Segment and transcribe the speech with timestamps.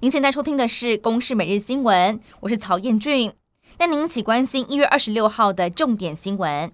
[0.00, 3.32] 您现在收听的是《公视每日新闻》，我是曹彦俊。
[3.76, 6.70] 带您一起关心一月二十六号的重点新闻。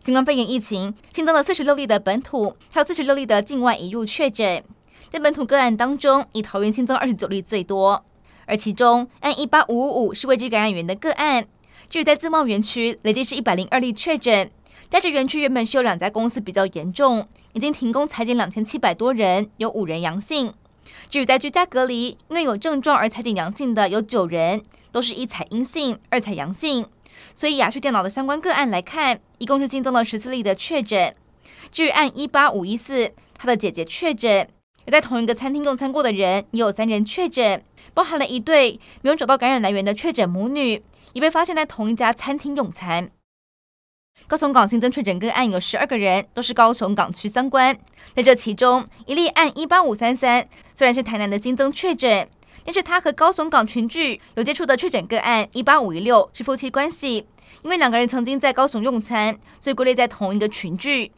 [0.00, 4.64] 新冠肺炎疫情新增了四十六例的本土，还有四十六例的境外引入确诊。
[5.10, 8.02] 在本土个案当中，以桃园新增二十九例最多，
[8.46, 11.46] 而其中案一八五五五是未知感染源的个案。
[11.90, 14.50] 至于在自贸园区，累计是一百零二例确诊。
[14.88, 20.54] 加之园区原本是有两家公司比较严重，已经停工裁减两千七百多人，有五人阳性。
[21.08, 26.86] 至于在居家隔离，因为有症状而采检阳性的有九人，都是一采阴性，二采阳性。
[27.34, 31.14] 所以亚旭电脑的相关个案来看，一共是新增了十四例的确诊。
[31.70, 34.48] 至于案一八五一四，他的姐姐确诊，
[34.84, 37.62] 有在同一个餐厅用餐过的人也有三人确诊，
[37.92, 43.10] 包含了一对没有找到感染来源的确诊母女，也被发现在同一家餐厅用餐。
[44.28, 47.78] 高雄港新增确诊个案有十二个人，都是高雄港区相关。
[48.12, 52.28] 在这其中，一例案一八五三三，虽然是台南的新增确诊，
[52.64, 57.24] 但是他和高雄港群聚有接触的确诊个案一八五一六是夫妻关系，
[57.62, 61.12] 因为两个人曾经在高雄用餐，所以归类在同一个群聚。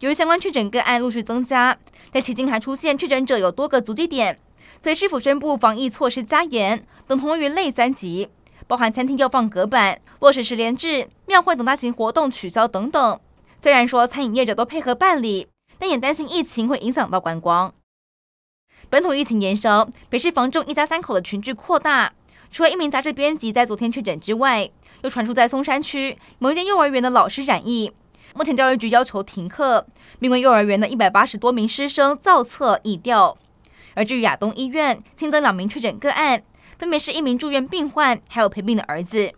[0.00, 1.78] 由于相关确诊个案陆续增加，
[2.12, 4.38] 但迄今还出现确诊者有多个足迹点，
[4.82, 8.28] 所以市府宣布防疫措施加严，等同于类三级。
[8.66, 13.20] 包含餐厅要放隔板、落实十连制、庙会等大型活动取消等等。
[13.60, 15.46] 虽然说餐饮业者都配合办理，
[15.78, 17.72] 但也担心疫情会影响到观光。
[18.90, 22.12] 本土疫情延烧，北市房中一家三口的群聚扩大。
[22.50, 24.70] 除了一名杂志编辑在昨天确诊之外，
[25.02, 27.92] 又传出在松山区某一间幼儿园的老师染疫。
[28.34, 29.86] 目前教育局要求停课，
[30.18, 33.38] 并为幼儿园的一百八十多名师生造册已调。
[33.94, 36.42] 而至于亚东医院新增两名确诊个案。
[36.82, 39.32] 分别是一名住院病患，还有陪病的儿子。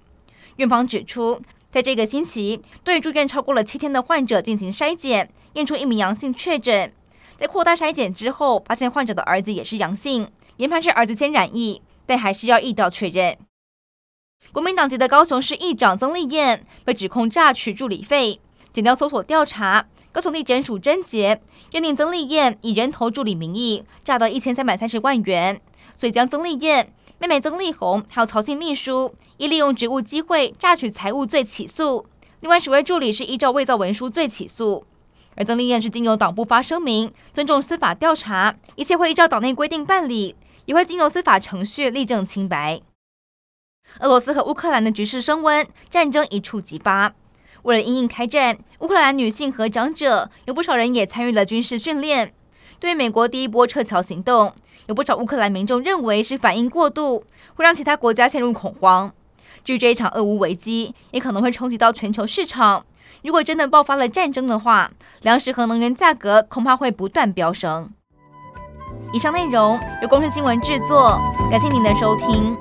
[0.56, 6.91] 院方指出，在这个星期，对住院超过了七天的患者进行筛检，验出一名阳性确诊。
[7.37, 13.37] 在扩大筛检之后，发现患者的儿子也是阳性，研判是儿子先染疫，但还是要疫调确认。
[14.50, 18.41] 国民党籍的高雄市议长曾丽燕被指控诈取助理费，
[18.72, 25.60] 检调搜索调查，高雄地检署侦结，认定曾丽燕以人头助理名义诈得一千三百三十万元，
[25.94, 26.91] 所以将曾丽燕。
[27.24, 32.04] 妹妹曾丽红还有曹姓秘书，依利用职务机会诈取财物罪起诉。
[32.40, 34.84] 另外十位助理是依照伪造文书罪起诉。
[35.34, 40.36] 而曾丽燕是经由党部发声明，尊重司法调查，一切会依照党内规定办理，
[40.66, 42.82] 也会经由司法程序立证清白。
[44.00, 47.14] 俄罗斯和乌克兰的局势升温，战争一触即发。
[47.62, 52.34] 为了因应开战，乌克兰女性和长者有不少人也参与了军事训练。
[52.84, 54.53] 对美国第一波撤侨行动，
[54.87, 57.25] 有不少乌克兰民众认为是反应过度，
[57.55, 59.11] 会让其他国家陷入恐慌。
[59.65, 62.84] 至于这一场俄乌危机，也可能会冲击到全球市场。
[63.22, 64.91] 如果真的爆发了战争的话，
[65.22, 67.91] 粮食和能源价格恐怕会不断飙升。
[69.15, 71.19] 以上内容由公视新闻制作，
[71.51, 72.55] 感谢您的收听。